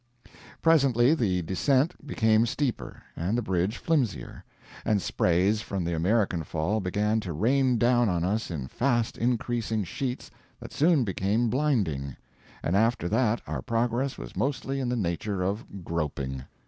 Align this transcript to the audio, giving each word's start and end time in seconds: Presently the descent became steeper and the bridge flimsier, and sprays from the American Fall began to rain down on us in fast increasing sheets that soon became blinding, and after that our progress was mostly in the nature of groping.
Presently 0.63 1.13
the 1.13 1.43
descent 1.43 2.07
became 2.07 2.47
steeper 2.47 3.03
and 3.15 3.37
the 3.37 3.43
bridge 3.43 3.77
flimsier, 3.77 4.43
and 4.83 4.99
sprays 4.99 5.61
from 5.61 5.83
the 5.83 5.93
American 5.93 6.43
Fall 6.43 6.79
began 6.79 7.19
to 7.19 7.33
rain 7.33 7.77
down 7.77 8.09
on 8.09 8.23
us 8.23 8.49
in 8.49 8.67
fast 8.67 9.15
increasing 9.15 9.83
sheets 9.83 10.31
that 10.59 10.73
soon 10.73 11.03
became 11.03 11.51
blinding, 11.51 12.15
and 12.63 12.75
after 12.75 13.07
that 13.09 13.41
our 13.45 13.61
progress 13.61 14.17
was 14.17 14.35
mostly 14.35 14.79
in 14.79 14.89
the 14.89 14.95
nature 14.95 15.43
of 15.43 15.83
groping. 15.83 16.45